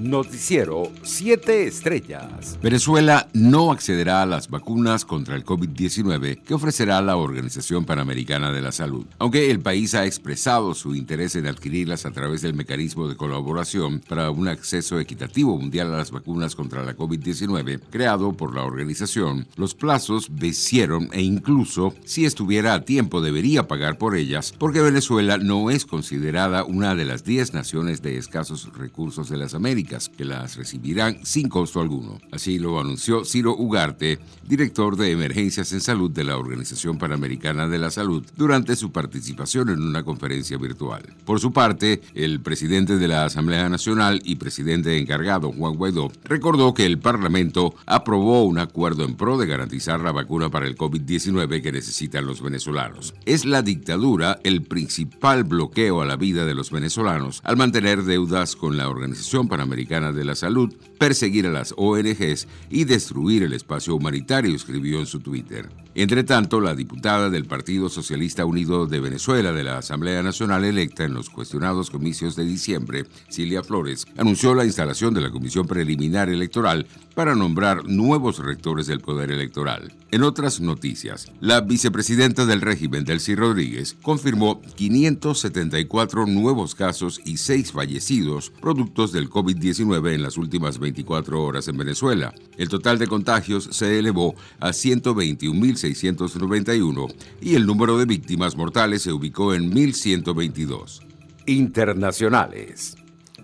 Noticiero 0.00 0.90
7 1.02 1.66
Estrellas. 1.66 2.58
Venezuela 2.62 3.28
no 3.34 3.70
accederá 3.70 4.22
a 4.22 4.26
las 4.26 4.48
vacunas 4.48 5.04
contra 5.04 5.36
el 5.36 5.44
COVID-19 5.44 6.42
que 6.42 6.54
ofrecerá 6.54 7.02
la 7.02 7.18
Organización 7.18 7.84
Panamericana 7.84 8.50
de 8.50 8.62
la 8.62 8.72
Salud. 8.72 9.04
Aunque 9.18 9.50
el 9.50 9.60
país 9.60 9.94
ha 9.94 10.06
expresado 10.06 10.72
su 10.72 10.94
interés 10.94 11.36
en 11.36 11.46
adquirirlas 11.46 12.06
a 12.06 12.12
través 12.12 12.40
del 12.40 12.54
mecanismo 12.54 13.08
de 13.08 13.16
colaboración 13.16 14.00
para 14.00 14.30
un 14.30 14.48
acceso 14.48 14.98
equitativo 14.98 15.58
mundial 15.58 15.92
a 15.92 15.98
las 15.98 16.12
vacunas 16.12 16.56
contra 16.56 16.82
la 16.82 16.96
COVID-19 16.96 17.80
creado 17.90 18.32
por 18.32 18.54
la 18.54 18.64
organización, 18.64 19.48
los 19.56 19.74
plazos 19.74 20.28
vencieron 20.30 21.10
e 21.12 21.20
incluso 21.20 21.92
si 22.06 22.24
estuviera 22.24 22.72
a 22.72 22.86
tiempo 22.86 23.20
debería 23.20 23.68
pagar 23.68 23.98
por 23.98 24.16
ellas 24.16 24.54
porque 24.58 24.80
Venezuela 24.80 25.36
no 25.36 25.68
es 25.68 25.84
considerada 25.84 26.64
una 26.64 26.94
de 26.94 27.04
las 27.04 27.22
10 27.22 27.52
naciones 27.52 28.00
de 28.00 28.16
escasos 28.16 28.66
recursos 28.78 29.28
de 29.28 29.36
las 29.36 29.52
Américas 29.52 29.89
que 29.90 30.24
las 30.24 30.56
recibirán 30.56 31.18
sin 31.24 31.48
costo 31.48 31.80
alguno. 31.80 32.20
Así 32.30 32.60
lo 32.60 32.78
anunció 32.78 33.24
Ciro 33.24 33.56
Ugarte, 33.56 34.20
director 34.46 34.96
de 34.96 35.10
emergencias 35.10 35.72
en 35.72 35.80
salud 35.80 36.10
de 36.12 36.22
la 36.22 36.36
Organización 36.36 36.96
Panamericana 36.96 37.66
de 37.66 37.78
la 37.78 37.90
Salud, 37.90 38.24
durante 38.36 38.76
su 38.76 38.92
participación 38.92 39.68
en 39.68 39.82
una 39.82 40.04
conferencia 40.04 40.58
virtual. 40.58 41.02
Por 41.24 41.40
su 41.40 41.52
parte, 41.52 42.02
el 42.14 42.40
presidente 42.40 42.98
de 42.98 43.08
la 43.08 43.24
Asamblea 43.24 43.68
Nacional 43.68 44.22
y 44.24 44.36
presidente 44.36 44.96
encargado, 44.96 45.50
Juan 45.50 45.74
Guaidó, 45.74 46.12
recordó 46.22 46.72
que 46.72 46.86
el 46.86 47.00
Parlamento 47.00 47.74
aprobó 47.86 48.44
un 48.44 48.58
acuerdo 48.58 49.04
en 49.04 49.16
pro 49.16 49.38
de 49.38 49.46
garantizar 49.48 50.00
la 50.00 50.12
vacuna 50.12 50.50
para 50.50 50.68
el 50.68 50.76
COVID-19 50.76 51.62
que 51.62 51.72
necesitan 51.72 52.26
los 52.26 52.42
venezolanos. 52.42 53.14
Es 53.26 53.44
la 53.44 53.62
dictadura 53.62 54.38
el 54.44 54.62
principal 54.62 55.42
bloqueo 55.42 56.00
a 56.00 56.06
la 56.06 56.16
vida 56.16 56.44
de 56.44 56.54
los 56.54 56.70
venezolanos 56.70 57.40
al 57.42 57.56
mantener 57.56 58.04
deudas 58.04 58.54
con 58.54 58.76
la 58.76 58.88
Organización 58.88 59.48
Panamericana 59.48 59.79
de 59.88 60.24
la 60.24 60.34
Salud, 60.34 60.74
perseguir 60.98 61.46
a 61.46 61.50
las 61.50 61.74
ONGs 61.76 62.46
y 62.70 62.84
destruir 62.84 63.42
el 63.42 63.52
espacio 63.52 63.94
humanitario, 63.94 64.54
escribió 64.54 65.00
en 65.00 65.06
su 65.06 65.20
Twitter. 65.20 65.68
Entre 65.94 66.22
tanto, 66.22 66.60
la 66.60 66.74
diputada 66.74 67.30
del 67.30 67.46
Partido 67.46 67.88
Socialista 67.88 68.44
Unido 68.44 68.86
de 68.86 69.00
Venezuela 69.00 69.52
de 69.52 69.64
la 69.64 69.78
Asamblea 69.78 70.22
Nacional 70.22 70.64
electa 70.64 71.04
en 71.04 71.14
los 71.14 71.30
cuestionados 71.30 71.90
comicios 71.90 72.36
de 72.36 72.44
diciembre, 72.44 73.06
Cilia 73.30 73.62
Flores, 73.62 74.06
anunció 74.16 74.54
la 74.54 74.64
instalación 74.64 75.14
de 75.14 75.22
la 75.22 75.30
Comisión 75.30 75.66
Preliminar 75.66 76.28
Electoral 76.28 76.86
para 77.14 77.34
nombrar 77.34 77.86
nuevos 77.86 78.38
rectores 78.38 78.86
del 78.86 79.00
Poder 79.00 79.30
Electoral. 79.30 79.92
En 80.12 80.24
otras 80.24 80.60
noticias, 80.60 81.30
la 81.40 81.60
vicepresidenta 81.60 82.44
del 82.44 82.62
régimen, 82.62 83.04
Delcy 83.04 83.36
Rodríguez, 83.36 83.96
confirmó 84.02 84.60
574 84.60 86.26
nuevos 86.26 86.74
casos 86.74 87.20
y 87.24 87.36
6 87.36 87.70
fallecidos 87.70 88.50
productos 88.60 89.12
del 89.12 89.30
COVID-19 89.30 90.12
en 90.12 90.24
las 90.24 90.36
últimas 90.36 90.80
24 90.80 91.40
horas 91.40 91.68
en 91.68 91.76
Venezuela. 91.76 92.34
El 92.56 92.68
total 92.68 92.98
de 92.98 93.06
contagios 93.06 93.68
se 93.70 94.00
elevó 94.00 94.34
a 94.58 94.70
121.691 94.70 97.14
y 97.40 97.54
el 97.54 97.64
número 97.64 97.96
de 97.96 98.06
víctimas 98.06 98.56
mortales 98.56 99.02
se 99.02 99.12
ubicó 99.12 99.54
en 99.54 99.72
1.122. 99.72 101.02
Internacionales. 101.46 102.96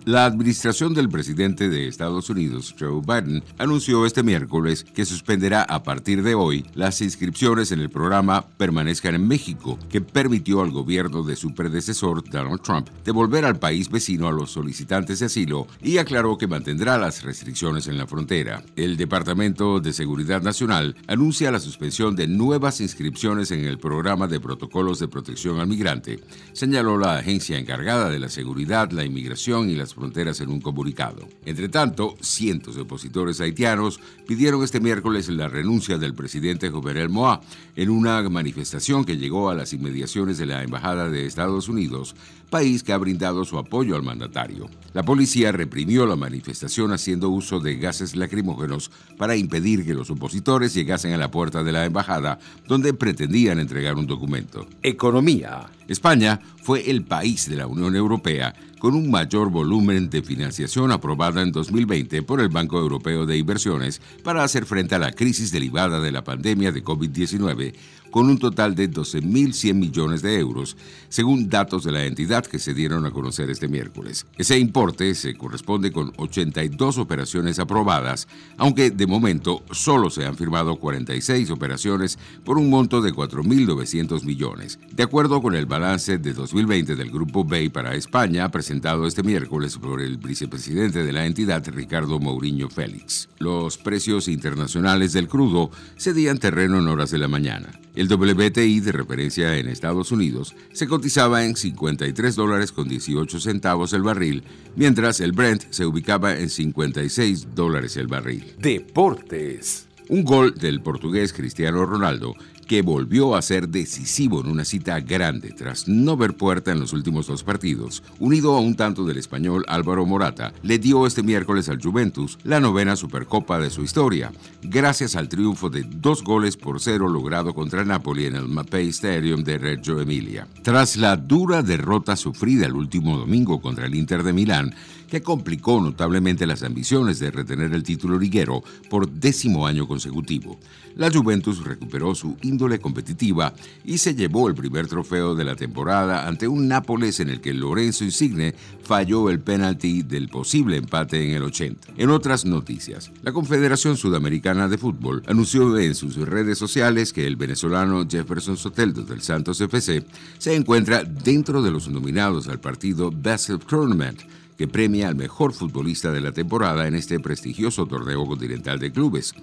La 0.07 0.25
administración 0.25 0.95
del 0.95 1.09
presidente 1.09 1.69
de 1.69 1.89
Estados 1.89 2.31
Unidos, 2.31 2.77
Joe 2.79 3.01
Biden, 3.05 3.43
anunció 3.59 4.07
este 4.07 4.23
miércoles 4.23 4.85
que 4.85 5.05
suspenderá 5.05 5.63
a 5.63 5.83
partir 5.83 6.23
de 6.23 6.37
hoy 6.37 6.65
las 6.75 7.01
inscripciones 7.01 7.73
en 7.73 7.81
el 7.81 7.91
programa 7.91 8.47
Permanezcan 8.57 9.17
en 9.17 9.27
México, 9.27 9.77
que 9.91 10.01
permitió 10.01 10.63
al 10.63 10.71
gobierno 10.71 11.25
de 11.25 11.35
su 11.35 11.57
predecesor, 11.57 12.23
Donald 12.31 12.63
Trump, 12.63 12.89
devolver 13.05 13.45
al 13.45 13.59
país 13.59 13.91
vecino 13.91 14.29
a 14.29 14.33
los 14.33 14.53
solicitantes 14.53 15.19
de 15.19 15.27
asilo 15.27 15.67
y 15.83 15.99
aclaró 15.99 16.39
que 16.39 16.47
mantendrá 16.47 16.99
las 16.99 17.25
restricciones 17.25 17.89
en 17.89 17.99
la 17.99 18.07
frontera. 18.07 18.63
El 18.77 18.97
Departamento 18.97 19.81
de 19.81 19.93
Seguridad 19.93 20.41
Nacional 20.41 20.95
anuncia 21.09 21.51
la 21.51 21.59
suspensión 21.59 22.15
de 22.15 22.29
nuevas 22.29 22.81
inscripciones 22.81 23.51
en 23.51 23.65
el 23.65 23.81
programa 23.81 24.29
de 24.29 24.39
protocolos 24.39 25.01
de 25.01 25.09
protección 25.09 25.59
al 25.59 25.67
migrante, 25.67 26.21
señaló 26.53 26.97
la 26.97 27.17
agencia 27.17 27.59
encargada 27.59 28.09
de 28.09 28.21
la 28.21 28.29
seguridad, 28.29 28.93
la 28.93 29.05
inmigración 29.05 29.69
y 29.69 29.75
las 29.75 29.96
fronteras 29.97 30.41
en 30.43 30.51
un 30.51 30.61
comunicado. 30.61 31.27
Entre 31.47 31.71
tanto, 31.71 32.17
cientos 32.21 32.77
de 32.77 32.83
opositores 32.83 33.41
haitianos 33.41 33.99
pidieron 34.29 34.63
este 34.63 34.79
miércoles 34.79 35.29
la 35.31 35.49
renuncia 35.49 35.97
del 35.97 36.15
presidente 36.15 36.69
Jovenel 36.69 37.09
Moa 37.09 37.41
en 37.75 37.89
una 37.89 38.23
manifestación 38.29 39.05
que 39.05 39.17
llegó 39.17 39.49
a 39.49 39.55
las 39.55 39.73
inmediaciones 39.73 40.37
de 40.37 40.47
la 40.47 40.63
Embajada 40.63 41.09
de 41.09 41.27
Estados 41.27 41.69
Unidos, 41.69 42.15
país 42.51 42.83
que 42.83 42.93
ha 42.93 42.99
brindado 42.99 43.45
su 43.45 43.59
apoyo 43.59 43.97
al 43.97 44.03
mandatario. 44.03 44.69
La 44.93 45.03
policía 45.03 45.51
reprimió 45.51 46.07
la 46.07 46.15
manifestación 46.15 46.93
haciendo 46.93 47.31
uso 47.31 47.59
de 47.59 47.77
gases 47.77 48.15
lacrimógenos 48.17 48.91
para 49.17 49.37
impedir 49.37 49.85
que 49.85 49.95
los 49.95 50.11
opositores 50.11 50.75
llegasen 50.75 51.13
a 51.13 51.19
la 51.19 51.31
puerta 51.31 51.65
de 51.65 51.73
la 51.73 51.87
embajada 51.87 52.39
donde 52.69 52.95
pretendían 52.95 53.59
entregar 53.59 53.97
un 53.97 54.07
documento. 54.07 54.67
Economía. 54.83 55.71
España 55.89 56.41
fue 56.63 56.91
el 56.91 57.05
país 57.05 57.49
de 57.49 57.57
la 57.57 57.67
Unión 57.67 57.95
Europea 57.95 58.55
con 58.79 58.95
un 58.95 59.11
mayor 59.11 59.51
volumen 59.51 60.11
de 60.11 60.23
financiación 60.23 60.93
aprobada 60.93 61.43
en 61.43 61.53
2020 61.53 62.23
por 62.23 62.41
el 62.41 62.49
Banco 62.49 62.79
Europeo 62.79 63.27
de 63.27 63.39
Inversiones 63.39 64.01
para 64.23 64.45
hacer 64.45 64.67
frente 64.67 64.95
a 64.95 64.99
la 64.99 65.13
crisis 65.13 65.51
derivada 65.51 66.01
de 66.01 66.13
la 66.13 66.25
pandemia 66.25 66.73
de 66.73 66.85
COVID-19, 66.85 67.75
con 68.11 68.31
un 68.31 68.39
total 68.39 68.75
de 68.75 68.91
12.100 68.91 69.75
millones 69.75 70.23
de 70.23 70.39
euros, 70.39 70.77
según 71.09 71.49
datos 71.49 71.85
de 71.85 71.93
la 71.93 72.05
entidad 72.05 72.47
que 72.47 72.59
se 72.59 72.75
dieron 72.75 73.05
a 73.05 73.11
conocer 73.11 73.51
este 73.51 73.69
miércoles. 73.69 74.27
Ese 74.39 74.59
importe 74.59 75.15
se 75.15 75.35
corresponde 75.35 75.93
con 75.93 76.13
82 76.17 76.99
operaciones 76.99 77.59
aprobadas, 77.59 78.29
aunque 78.57 78.91
de 78.91 79.07
momento 79.07 79.63
solo 79.71 80.11
se 80.11 80.25
han 80.25 80.37
firmado 80.37 80.77
46 80.77 81.51
operaciones 81.51 82.19
por 82.45 82.59
un 82.59 82.71
monto 82.71 83.01
de 83.03 83.13
4.900 83.13 84.25
millones. 84.25 84.79
De 84.93 85.03
acuerdo 85.03 85.43
con 85.43 85.55
el 85.55 85.67
balance 85.67 86.19
de 86.19 86.33
2020 86.33 86.97
del 86.97 87.11
Grupo 87.11 87.45
BEI 87.45 87.69
para 87.69 87.95
España, 87.95 88.49
presentado 88.51 88.66
este 88.71 89.23
miércoles 89.23 89.79
por 89.79 90.01
el 90.03 90.17
vicepresidente 90.17 91.05
de 91.05 91.13
la 91.13 91.25
entidad, 91.25 91.65
Ricardo 91.69 92.19
Mourinho 92.19 92.69
Félix. 92.69 93.29
Los 93.39 93.79
precios 93.79 94.27
internacionales 94.27 95.13
del 95.13 95.29
crudo 95.29 95.71
cedían 95.97 96.39
terreno 96.39 96.79
en 96.79 96.89
horas 96.89 97.11
de 97.11 97.19
la 97.19 97.29
mañana. 97.29 97.79
El 97.95 98.13
WTI 98.13 98.81
de 98.81 98.93
referencia 98.93 99.57
en 99.57 99.69
Estados 99.69 100.11
Unidos 100.11 100.55
se 100.73 100.89
cotizaba 100.89 101.45
en 101.45 101.55
53 101.55 102.35
dólares 102.35 102.73
con 102.73 102.89
18 102.89 103.39
centavos 103.41 103.93
el 103.93 104.03
barril, 104.03 104.43
mientras 104.75 105.21
el 105.21 105.33
Brent 105.33 105.65
se 105.71 105.87
ubicaba 105.87 106.37
en 106.37 106.51
56 106.51 107.55
dólares 107.55 107.97
el 107.97 108.09
barril. 108.09 108.55
Deportes. 108.59 109.86
Un 110.09 110.25
gol 110.25 110.55
del 110.55 110.81
portugués 110.83 111.33
Cristiano 111.33 111.85
Ronaldo 111.85 112.35
que 112.67 112.83
volvió 112.83 113.35
a 113.35 113.43
ser 113.43 113.69
decisivo 113.69 114.41
en 114.41 114.49
una 114.49 114.65
cita 114.65 114.99
grande 115.01 115.53
tras 115.53 115.89
no 115.89 116.17
ver 116.17 116.37
puerta 116.37 116.73
en 116.73 116.81
los 116.81 116.93
últimos 116.93 117.27
dos 117.27 117.45
partidos, 117.45 118.03
unido 118.19 118.55
a 118.55 118.61
un 118.61 118.75
tanto 118.75 119.05
del 119.05 119.19
español 119.19 119.65
Álvaro 119.69 120.05
Morata, 120.05 120.53
le 120.63 120.79
dio 120.79 121.07
este 121.07 121.23
miércoles 121.23 121.69
al 121.69 121.81
Juventus 121.81 122.39
la 122.45 122.61
novena 122.61 122.97
Supercopa 122.97 123.59
de 123.59 123.71
su 123.71 123.83
historia, 123.83 124.33
gracias 124.63 125.17
al 125.17 125.29
triunfo 125.29 125.71
de 125.71 125.85
dos 125.85 126.23
goles 126.25 126.57
por 126.57 126.81
cero 126.81 127.09
logrado 127.09 127.55
contra 127.55 127.85
Napoli 127.85 128.27
en 128.27 128.37
el 128.37 128.49
Mapei 128.49 128.89
Stadium 128.89 129.45
de 129.45 129.59
Reggio 129.59 130.01
Emilia. 130.01 130.49
Tras 130.63 130.97
la 130.97 131.17
dura 131.17 131.63
derrota 131.63 132.17
sufrida 132.17 132.67
el 132.67 132.75
último 132.75 133.17
domingo 133.17 133.61
contra 133.61 133.87
el 133.87 133.95
Inter 133.95 134.23
de 134.23 134.33
Milán, 134.33 134.75
que 135.09 135.23
complicó 135.23 135.81
notablemente 135.81 136.47
las 136.47 136.63
ambiciones 136.63 137.19
de 137.19 137.31
retener 137.31 137.73
el 137.73 137.83
título 137.83 138.19
liguero 138.19 138.63
por 138.91 139.09
décimo 139.09 139.67
año 139.67 139.87
consecutivo. 139.87 140.59
La 140.97 141.11
Juventus 141.11 141.63
recuperó 141.63 142.15
su 142.15 142.37
índole 142.43 142.79
competitiva 142.79 143.53
y 143.85 143.99
se 143.99 144.15
llevó 144.15 144.49
el 144.49 144.55
primer 144.55 144.87
trofeo 144.87 145.35
de 145.35 145.45
la 145.45 145.55
temporada 145.55 146.27
ante 146.27 146.49
un 146.49 146.69
Nápoles 146.69 147.21
en 147.21 147.29
el 147.29 147.41
que 147.41 147.53
Lorenzo 147.53 148.05
Insigne 148.05 148.55
falló 148.83 149.29
el 149.29 149.41
penalti 149.41 150.03
del 150.03 150.29
posible 150.29 150.77
empate 150.77 151.23
en 151.23 151.37
el 151.37 151.43
80. 151.43 151.89
En 151.99 152.11
otras 152.11 152.45
noticias, 152.45 153.13
la 153.23 153.33
Confederación 153.33 153.97
Sudamericana 153.97 154.69
de 154.69 154.79
Fútbol 154.79 155.23
anunció 155.27 155.79
en 155.79 155.95
sus 155.95 156.17
redes 156.17 156.57
sociales 156.59 157.13
que 157.13 157.27
el 157.27 157.37
venezolano 157.37 158.07
Jefferson 158.09 158.57
Soteldo 158.57 159.03
del 159.03 159.21
Santos 159.21 159.61
FC 159.61 160.05
se 160.39 160.55
encuentra 160.55 161.05
dentro 161.05 161.63
de 161.63 161.71
los 161.71 161.89
nominados 161.89 162.49
al 162.49 162.61
partido 162.61 163.13
Best 163.15 163.51
Tournament 163.69 164.21
que 164.57 164.69
premia 164.69 165.09
al 165.09 165.17
mejor 165.17 165.53
futbolista 165.53 166.13
de 166.13 166.21
la 166.21 166.33
temporada 166.33 166.87
en 166.87 166.95
este 166.95 167.19
prestigioso 167.21 167.87
torneo 167.87 168.27
continental 168.27 168.79
de 168.79 168.93
clubes. 168.93 169.35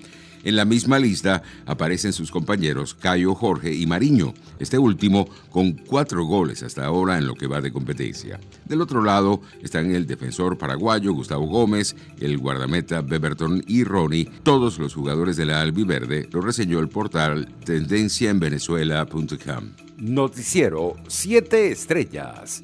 En 0.44 0.56
la 0.58 0.66
misma 0.66 1.00
lista 1.00 1.42
aparecen 1.66 2.12
sus 2.12 2.30
compañeros 2.30 2.94
Cayo 2.94 3.34
Jorge 3.34 3.74
y 3.74 3.86
Mariño, 3.86 4.34
este 4.60 4.78
último 4.78 5.30
con 5.50 5.72
cuatro 5.72 6.26
goles 6.26 6.64
hasta 6.64 6.84
ahora 6.86 7.18
en 7.18 7.28
lo 7.28 7.36
que 7.36 7.48
va 7.48 7.62
de 7.62 7.72
competencia. 7.72 8.42
Del 8.66 8.82
otro 8.82 9.02
lado 9.02 9.40
están 9.62 9.96
el 9.96 10.06
defensor 10.06 10.58
paraguayo 10.58 11.14
Gustavo 11.14 11.48
Gómez, 11.48 11.96
el 12.20 12.38
guardameta 12.38 13.00
Beberton 13.02 13.64
y 13.68 13.86
Ronnie, 13.86 14.30
todos 14.44 14.80
los 14.80 14.94
jugadores 14.94 15.38
de 15.38 15.46
la 15.46 15.62
Albiverde, 15.62 16.28
lo 16.32 16.42
reseñó 16.42 16.80
el 16.80 16.90
portal 16.90 17.48
tendenciaenvenezuela.com. 17.64 19.70
Noticiero 19.98 20.96
7 21.08 21.72
Estrellas. 21.72 22.62